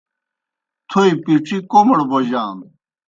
[0.89, 2.65] تھوئے پِڇِی کوْمَڑ بوجانو۔